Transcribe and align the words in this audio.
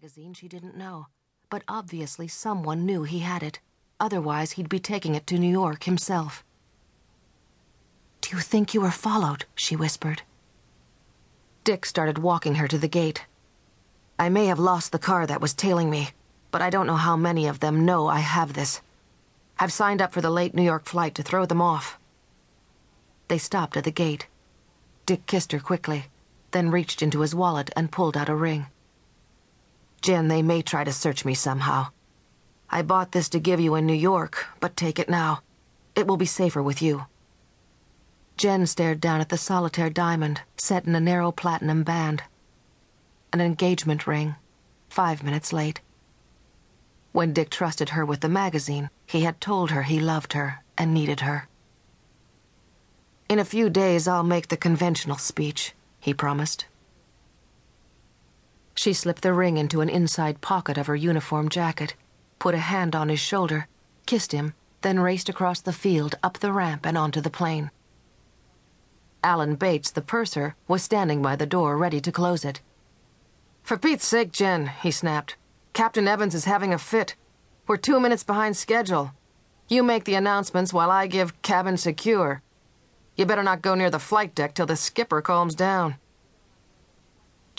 magazine 0.00 0.32
she 0.32 0.48
didn't 0.48 0.78
know, 0.78 1.08
but 1.50 1.62
obviously 1.68 2.26
someone 2.26 2.86
knew 2.86 3.02
he 3.02 3.18
had 3.18 3.42
it. 3.42 3.60
Otherwise, 4.00 4.52
he'd 4.52 4.70
be 4.70 4.78
taking 4.78 5.14
it 5.14 5.26
to 5.26 5.38
New 5.38 5.50
York 5.50 5.84
himself. 5.84 6.42
Do 8.22 8.34
you 8.34 8.40
think 8.40 8.72
you 8.72 8.80
were 8.80 8.90
followed? 8.90 9.44
she 9.54 9.76
whispered. 9.76 10.22
Dick 11.64 11.84
started 11.84 12.16
walking 12.16 12.54
her 12.54 12.66
to 12.66 12.78
the 12.78 12.88
gate. 12.88 13.26
I 14.18 14.30
may 14.30 14.46
have 14.46 14.58
lost 14.58 14.90
the 14.90 14.98
car 14.98 15.26
that 15.26 15.42
was 15.42 15.52
tailing 15.52 15.90
me, 15.90 16.12
but 16.50 16.62
I 16.62 16.70
don't 16.70 16.86
know 16.86 16.96
how 16.96 17.14
many 17.14 17.46
of 17.46 17.60
them 17.60 17.84
know 17.84 18.06
I 18.06 18.20
have 18.20 18.54
this. 18.54 18.80
I've 19.58 19.70
signed 19.70 20.00
up 20.00 20.12
for 20.12 20.22
the 20.22 20.30
late 20.30 20.54
New 20.54 20.62
York 20.62 20.86
flight 20.86 21.14
to 21.16 21.22
throw 21.22 21.44
them 21.44 21.60
off. 21.60 21.98
They 23.28 23.36
stopped 23.36 23.76
at 23.76 23.84
the 23.84 23.90
gate. 23.90 24.28
Dick 25.04 25.26
kissed 25.26 25.52
her 25.52 25.60
quickly, 25.60 26.06
then 26.52 26.70
reached 26.70 27.02
into 27.02 27.20
his 27.20 27.34
wallet 27.34 27.68
and 27.76 27.92
pulled 27.92 28.16
out 28.16 28.30
a 28.30 28.34
ring. 28.34 28.68
Jen, 30.02 30.28
they 30.28 30.42
may 30.42 30.62
try 30.62 30.84
to 30.84 30.92
search 30.92 31.24
me 31.24 31.34
somehow. 31.34 31.88
I 32.70 32.82
bought 32.82 33.12
this 33.12 33.28
to 33.30 33.40
give 33.40 33.60
you 33.60 33.74
in 33.74 33.86
New 33.86 33.92
York, 33.92 34.46
but 34.60 34.76
take 34.76 34.98
it 34.98 35.08
now. 35.08 35.42
It 35.94 36.06
will 36.06 36.16
be 36.16 36.26
safer 36.26 36.62
with 36.62 36.80
you. 36.80 37.06
Jen 38.36 38.66
stared 38.66 39.00
down 39.00 39.20
at 39.20 39.28
the 39.28 39.36
solitaire 39.36 39.90
diamond 39.90 40.40
set 40.56 40.86
in 40.86 40.94
a 40.94 41.00
narrow 41.00 41.32
platinum 41.32 41.82
band. 41.82 42.22
An 43.32 43.40
engagement 43.40 44.06
ring, 44.06 44.36
five 44.88 45.22
minutes 45.22 45.52
late. 45.52 45.80
When 47.12 47.32
Dick 47.32 47.50
trusted 47.50 47.90
her 47.90 48.06
with 48.06 48.20
the 48.20 48.28
magazine, 48.28 48.88
he 49.06 49.22
had 49.22 49.40
told 49.40 49.72
her 49.72 49.82
he 49.82 50.00
loved 50.00 50.32
her 50.32 50.62
and 50.78 50.94
needed 50.94 51.20
her. 51.20 51.48
In 53.28 53.38
a 53.38 53.44
few 53.44 53.68
days, 53.68 54.08
I'll 54.08 54.22
make 54.22 54.48
the 54.48 54.56
conventional 54.56 55.18
speech, 55.18 55.74
he 55.98 56.14
promised. 56.14 56.66
She 58.80 58.94
slipped 58.94 59.20
the 59.20 59.34
ring 59.34 59.58
into 59.58 59.82
an 59.82 59.90
inside 59.90 60.40
pocket 60.40 60.78
of 60.78 60.86
her 60.86 60.96
uniform 60.96 61.50
jacket, 61.50 61.92
put 62.38 62.54
a 62.54 62.68
hand 62.72 62.96
on 62.96 63.10
his 63.10 63.20
shoulder, 63.20 63.68
kissed 64.06 64.32
him, 64.32 64.54
then 64.80 64.98
raced 64.98 65.28
across 65.28 65.60
the 65.60 65.74
field, 65.74 66.14
up 66.22 66.38
the 66.38 66.50
ramp, 66.50 66.86
and 66.86 66.96
onto 66.96 67.20
the 67.20 67.28
plane. 67.28 67.70
Alan 69.22 69.56
Bates, 69.56 69.90
the 69.90 70.00
purser, 70.00 70.54
was 70.66 70.82
standing 70.82 71.20
by 71.20 71.36
the 71.36 71.44
door, 71.44 71.76
ready 71.76 72.00
to 72.00 72.10
close 72.10 72.42
it. 72.42 72.62
For 73.62 73.76
Pete's 73.76 74.06
sake, 74.06 74.32
Jen, 74.32 74.68
he 74.82 74.90
snapped. 74.90 75.36
Captain 75.74 76.08
Evans 76.08 76.34
is 76.34 76.46
having 76.46 76.72
a 76.72 76.78
fit. 76.78 77.16
We're 77.66 77.76
two 77.76 78.00
minutes 78.00 78.24
behind 78.24 78.56
schedule. 78.56 79.12
You 79.68 79.82
make 79.82 80.04
the 80.04 80.14
announcements 80.14 80.72
while 80.72 80.90
I 80.90 81.06
give 81.06 81.42
cabin 81.42 81.76
secure. 81.76 82.40
You 83.14 83.26
better 83.26 83.42
not 83.42 83.60
go 83.60 83.74
near 83.74 83.90
the 83.90 83.98
flight 83.98 84.34
deck 84.34 84.54
till 84.54 84.64
the 84.64 84.74
skipper 84.74 85.20
calms 85.20 85.54
down. 85.54 85.96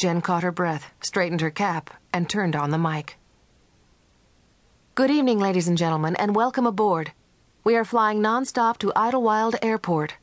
Jen 0.02 0.19
caught 0.19 0.41
her 0.41 0.52
breath, 0.52 0.89
straightened 0.99 1.41
her 1.41 1.52
cap, 1.52 1.91
and 2.11 2.27
turned 2.27 2.55
on 2.55 2.71
the 2.71 2.80
mic. 2.80 3.19
Good 4.95 5.11
evening, 5.11 5.38
ladies 5.38 5.67
and 5.67 5.77
gentlemen, 5.77 6.16
and 6.16 6.35
welcome 6.35 6.66
aboard. 6.66 7.11
We 7.63 7.75
are 7.75 7.85
flying 7.85 8.19
nonstop 8.19 8.79
to 8.79 8.91
Idlewild 8.95 9.57
Airport. 9.61 10.16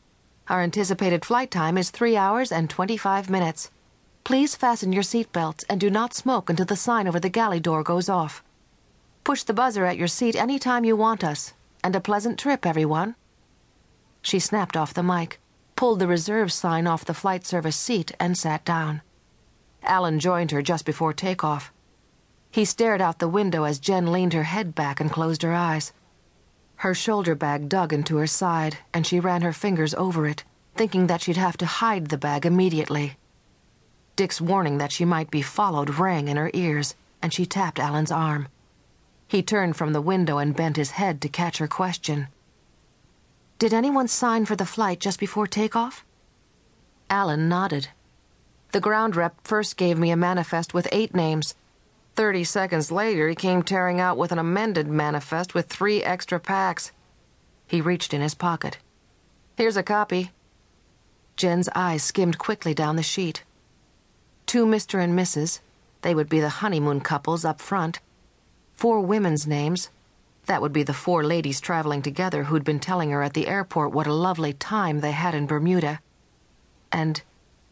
Our 0.48 0.62
anticipated 0.62 1.24
flight 1.24 1.52
time 1.52 1.78
is 1.78 1.90
3 1.90 2.16
hours 2.16 2.50
and 2.50 2.68
25 2.68 3.30
minutes. 3.30 3.70
Please 4.24 4.56
fasten 4.56 4.92
your 4.92 5.04
seatbelts 5.04 5.64
and 5.70 5.80
do 5.80 5.90
not 5.90 6.12
smoke 6.12 6.50
until 6.50 6.66
the 6.66 6.74
sign 6.74 7.06
over 7.06 7.20
the 7.20 7.28
galley 7.28 7.60
door 7.60 7.84
goes 7.84 8.08
off. 8.08 8.42
Push 9.22 9.44
the 9.44 9.54
buzzer 9.54 9.84
at 9.84 9.96
your 9.96 10.08
seat 10.08 10.34
any 10.34 10.58
time 10.58 10.84
you 10.84 10.96
want 10.96 11.22
us. 11.22 11.54
And 11.84 11.94
a 11.94 12.00
pleasant 12.00 12.36
trip, 12.36 12.66
everyone. 12.66 13.14
She 14.22 14.40
snapped 14.40 14.76
off 14.76 14.92
the 14.92 15.04
mic, 15.04 15.38
pulled 15.76 16.00
the 16.00 16.08
reserve 16.08 16.52
sign 16.52 16.88
off 16.88 17.04
the 17.04 17.14
flight 17.14 17.46
service 17.46 17.76
seat, 17.76 18.10
and 18.18 18.36
sat 18.36 18.64
down. 18.64 19.02
Alan 19.88 20.20
joined 20.20 20.50
her 20.50 20.62
just 20.62 20.84
before 20.84 21.12
takeoff. 21.12 21.72
He 22.50 22.64
stared 22.64 23.00
out 23.00 23.18
the 23.18 23.28
window 23.28 23.64
as 23.64 23.78
Jen 23.78 24.12
leaned 24.12 24.34
her 24.34 24.44
head 24.44 24.74
back 24.74 25.00
and 25.00 25.10
closed 25.10 25.42
her 25.42 25.54
eyes. 25.54 25.92
Her 26.76 26.94
shoulder 26.94 27.34
bag 27.34 27.68
dug 27.68 27.92
into 27.92 28.18
her 28.18 28.26
side, 28.26 28.78
and 28.94 29.06
she 29.06 29.18
ran 29.18 29.42
her 29.42 29.52
fingers 29.52 29.94
over 29.94 30.26
it, 30.26 30.44
thinking 30.76 31.08
that 31.08 31.22
she'd 31.22 31.36
have 31.36 31.56
to 31.56 31.66
hide 31.66 32.06
the 32.06 32.18
bag 32.18 32.46
immediately. 32.46 33.16
Dick's 34.14 34.40
warning 34.40 34.78
that 34.78 34.92
she 34.92 35.04
might 35.04 35.30
be 35.30 35.42
followed 35.42 35.98
rang 35.98 36.28
in 36.28 36.36
her 36.36 36.50
ears, 36.54 36.94
and 37.22 37.32
she 37.32 37.46
tapped 37.46 37.78
Alan's 37.78 38.12
arm. 38.12 38.48
He 39.26 39.42
turned 39.42 39.76
from 39.76 39.92
the 39.92 40.00
window 40.00 40.38
and 40.38 40.54
bent 40.54 40.76
his 40.76 40.92
head 40.92 41.20
to 41.22 41.28
catch 41.28 41.58
her 41.58 41.68
question. 41.68 42.28
Did 43.58 43.74
anyone 43.74 44.08
sign 44.08 44.44
for 44.44 44.54
the 44.54 44.64
flight 44.66 45.00
just 45.00 45.18
before 45.18 45.46
takeoff? 45.46 46.04
Alan 47.10 47.48
nodded. 47.48 47.88
The 48.72 48.80
ground 48.80 49.16
rep 49.16 49.34
first 49.44 49.76
gave 49.76 49.98
me 49.98 50.10
a 50.10 50.16
manifest 50.16 50.74
with 50.74 50.88
eight 50.92 51.14
names 51.14 51.54
Thirty 52.18 52.42
seconds 52.42 52.90
later, 52.90 53.28
he 53.28 53.36
came 53.36 53.62
tearing 53.62 54.00
out 54.00 54.18
with 54.18 54.32
an 54.32 54.40
amended 54.40 54.88
manifest 54.88 55.54
with 55.54 55.68
three 55.68 56.02
extra 56.02 56.40
pax. 56.40 56.90
He 57.68 57.80
reached 57.80 58.12
in 58.12 58.20
his 58.20 58.34
pocket. 58.34 58.78
Here's 59.56 59.76
a 59.76 59.84
copy. 59.84 60.32
Jen's 61.36 61.68
eyes 61.76 62.02
skimmed 62.02 62.36
quickly 62.36 62.74
down 62.74 62.96
the 62.96 63.04
sheet. 63.04 63.44
Two 64.46 64.66
Mr. 64.66 65.00
and 65.00 65.16
Mrs. 65.16 65.60
They 66.02 66.12
would 66.12 66.28
be 66.28 66.40
the 66.40 66.58
honeymoon 66.58 67.02
couples 67.02 67.44
up 67.44 67.60
front. 67.60 68.00
Four 68.74 69.00
women's 69.00 69.46
names. 69.46 69.88
That 70.46 70.60
would 70.60 70.72
be 70.72 70.82
the 70.82 70.92
four 70.92 71.22
ladies 71.22 71.60
traveling 71.60 72.02
together 72.02 72.42
who'd 72.42 72.64
been 72.64 72.80
telling 72.80 73.10
her 73.10 73.22
at 73.22 73.34
the 73.34 73.46
airport 73.46 73.92
what 73.92 74.08
a 74.08 74.12
lovely 74.12 74.54
time 74.54 75.02
they 75.02 75.12
had 75.12 75.36
in 75.36 75.46
Bermuda. 75.46 76.00
And 76.90 77.22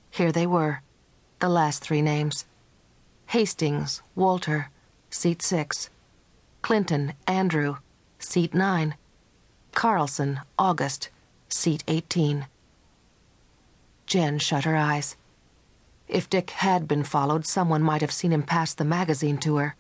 here 0.09 0.31
they 0.31 0.47
were, 0.47 0.83
the 1.41 1.49
last 1.49 1.83
three 1.83 2.03
names. 2.03 2.47
Hastings, 3.27 4.03
Walter, 4.15 4.71
seat 5.11 5.43
6. 5.43 5.91
Clinton, 6.63 7.13
Andrew, 7.27 7.77
seat 8.19 8.55
9. 8.55 8.95
Carlson, 9.73 10.41
August, 10.59 11.11
seat 11.49 11.85
18. 11.87 12.47
Jen 14.07 14.39
shut 14.39 14.65
her 14.65 14.77
eyes. 14.77 15.17
If 16.09 16.31
Dick 16.31 16.51
had 16.51 16.87
been 16.87 17.03
followed, 17.03 17.47
someone 17.47 17.83
might 17.83 18.01
have 18.01 18.13
seen 18.13 18.33
him 18.33 18.43
pass 18.43 18.73
the 18.73 18.85
magazine 18.85 19.39
to 19.39 19.57
her. 19.57 19.77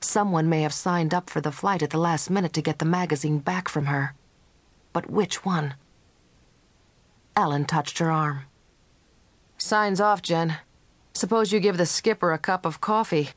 Someone 0.00 0.48
may 0.48 0.62
have 0.62 0.72
signed 0.72 1.12
up 1.12 1.28
for 1.28 1.40
the 1.40 1.52
flight 1.52 1.82
at 1.82 1.90
the 1.90 1.98
last 1.98 2.30
minute 2.30 2.52
to 2.54 2.62
get 2.62 2.78
the 2.78 2.84
magazine 2.84 3.38
back 3.38 3.68
from 3.68 3.86
her. 3.86 4.14
But 4.92 5.10
which 5.10 5.44
one? 5.44 5.74
Alan 7.36 7.64
touched 7.64 7.98
her 7.98 8.10
arm. 8.10 8.42
Signs 9.56 10.00
off, 10.00 10.22
Jen. 10.22 10.58
Suppose 11.20 11.52
you 11.52 11.60
give 11.60 11.76
the 11.76 11.84
skipper 11.84 12.32
a 12.32 12.38
cup 12.38 12.64
of 12.64 12.80
coffee. 12.80 13.32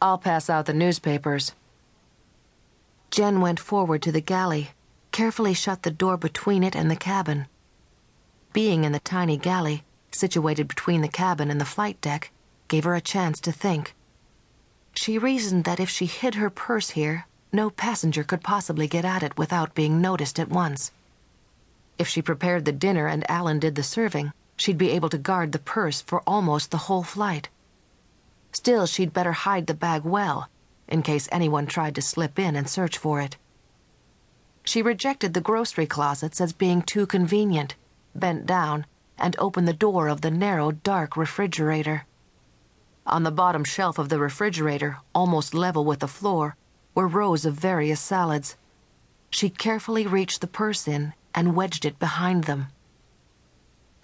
I'll 0.00 0.16
pass 0.16 0.48
out 0.48 0.66
the 0.66 0.72
newspapers. 0.72 1.54
Jen 3.10 3.40
went 3.40 3.58
forward 3.58 4.00
to 4.02 4.12
the 4.12 4.20
galley, 4.20 4.70
carefully 5.10 5.52
shut 5.52 5.82
the 5.82 5.90
door 5.90 6.16
between 6.16 6.62
it 6.62 6.76
and 6.76 6.88
the 6.88 6.94
cabin. 6.94 7.48
Being 8.52 8.84
in 8.84 8.92
the 8.92 9.00
tiny 9.00 9.36
galley, 9.36 9.82
situated 10.12 10.68
between 10.68 11.00
the 11.00 11.08
cabin 11.08 11.50
and 11.50 11.60
the 11.60 11.64
flight 11.64 12.00
deck, 12.00 12.30
gave 12.68 12.84
her 12.84 12.94
a 12.94 13.00
chance 13.00 13.40
to 13.40 13.50
think. 13.50 13.96
She 14.94 15.18
reasoned 15.18 15.64
that 15.64 15.80
if 15.80 15.90
she 15.90 16.06
hid 16.06 16.36
her 16.36 16.48
purse 16.48 16.90
here, 16.90 17.26
no 17.52 17.70
passenger 17.70 18.22
could 18.22 18.44
possibly 18.44 18.86
get 18.86 19.04
at 19.04 19.24
it 19.24 19.36
without 19.36 19.74
being 19.74 20.00
noticed 20.00 20.38
at 20.38 20.48
once. 20.48 20.92
If 21.98 22.06
she 22.06 22.22
prepared 22.22 22.66
the 22.66 22.70
dinner 22.70 23.08
and 23.08 23.28
Alan 23.28 23.58
did 23.58 23.74
the 23.74 23.82
serving, 23.82 24.30
she'd 24.56 24.78
be 24.78 24.90
able 24.90 25.08
to 25.10 25.18
guard 25.18 25.52
the 25.52 25.58
purse 25.58 26.00
for 26.00 26.22
almost 26.26 26.70
the 26.70 26.86
whole 26.88 27.02
flight. 27.02 27.48
Still, 28.52 28.86
she'd 28.86 29.12
better 29.12 29.32
hide 29.32 29.66
the 29.66 29.74
bag 29.74 30.02
well, 30.04 30.48
in 30.88 31.02
case 31.02 31.28
anyone 31.30 31.66
tried 31.66 31.94
to 31.94 32.02
slip 32.02 32.38
in 32.38 32.56
and 32.56 32.68
search 32.68 32.96
for 32.96 33.20
it. 33.20 33.36
She 34.64 34.82
rejected 34.82 35.34
the 35.34 35.40
grocery 35.40 35.86
closets 35.86 36.40
as 36.40 36.52
being 36.52 36.82
too 36.82 37.06
convenient, 37.06 37.76
bent 38.14 38.46
down, 38.46 38.86
and 39.18 39.36
opened 39.38 39.68
the 39.68 39.72
door 39.72 40.08
of 40.08 40.22
the 40.22 40.30
narrow, 40.30 40.72
dark 40.72 41.16
refrigerator. 41.16 42.06
On 43.06 43.22
the 43.22 43.30
bottom 43.30 43.62
shelf 43.62 43.98
of 43.98 44.08
the 44.08 44.18
refrigerator, 44.18 44.98
almost 45.14 45.54
level 45.54 45.84
with 45.84 46.00
the 46.00 46.08
floor, 46.08 46.56
were 46.94 47.06
rows 47.06 47.44
of 47.44 47.54
various 47.54 48.00
salads. 48.00 48.56
She 49.30 49.50
carefully 49.50 50.06
reached 50.06 50.40
the 50.40 50.46
purse 50.46 50.88
in 50.88 51.14
and 51.34 51.54
wedged 51.54 51.84
it 51.84 51.98
behind 51.98 52.44
them. 52.44 52.68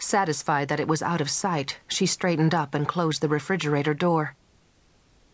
Satisfied 0.03 0.67
that 0.67 0.81
it 0.81 0.89
was 0.89 1.01
out 1.01 1.21
of 1.21 1.31
sight, 1.31 1.79
she 1.87 2.07
straightened 2.07 2.55
up 2.55 2.75
and 2.75 2.89
closed 2.89 3.21
the 3.21 3.29
refrigerator 3.29 3.95
door. 3.95 4.35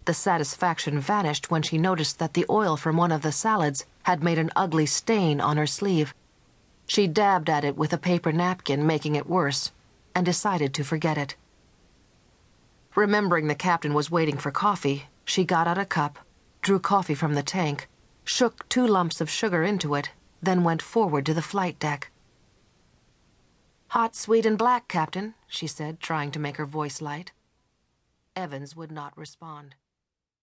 The 0.04 0.12
satisfaction 0.12 1.00
vanished 1.00 1.50
when 1.50 1.62
she 1.62 1.78
noticed 1.78 2.18
that 2.18 2.34
the 2.34 2.44
oil 2.50 2.76
from 2.76 2.98
one 2.98 3.10
of 3.10 3.22
the 3.22 3.32
salads 3.32 3.86
had 4.02 4.22
made 4.22 4.38
an 4.38 4.50
ugly 4.54 4.84
stain 4.84 5.40
on 5.40 5.56
her 5.56 5.66
sleeve. 5.66 6.14
She 6.86 7.06
dabbed 7.06 7.48
at 7.48 7.64
it 7.64 7.78
with 7.78 7.94
a 7.94 7.98
paper 7.98 8.30
napkin, 8.30 8.86
making 8.86 9.14
it 9.14 9.26
worse, 9.26 9.72
and 10.14 10.24
decided 10.26 10.74
to 10.74 10.84
forget 10.84 11.16
it. 11.16 11.34
Remembering 12.94 13.46
the 13.46 13.54
captain 13.54 13.94
was 13.94 14.10
waiting 14.10 14.36
for 14.36 14.50
coffee, 14.50 15.06
she 15.24 15.44
got 15.44 15.66
out 15.66 15.78
a 15.78 15.86
cup, 15.86 16.18
drew 16.60 16.78
coffee 16.78 17.14
from 17.14 17.34
the 17.34 17.42
tank, 17.42 17.88
shook 18.22 18.68
two 18.68 18.86
lumps 18.86 19.22
of 19.22 19.30
sugar 19.30 19.64
into 19.64 19.94
it, 19.94 20.10
then 20.42 20.62
went 20.62 20.82
forward 20.82 21.24
to 21.24 21.34
the 21.34 21.42
flight 21.42 21.78
deck. 21.78 22.10
Hot, 23.92 24.14
sweet, 24.14 24.44
and 24.44 24.58
black, 24.58 24.86
Captain, 24.86 25.34
she 25.46 25.66
said, 25.66 25.98
trying 25.98 26.30
to 26.32 26.38
make 26.38 26.58
her 26.58 26.66
voice 26.66 27.00
light. 27.00 27.32
Evans 28.36 28.76
would 28.76 28.92
not 28.92 29.16
respond. 29.16 29.76